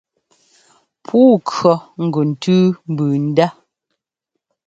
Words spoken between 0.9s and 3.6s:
Puu kʉɔ gʉ ntʉ́u mbʉʉ ndá.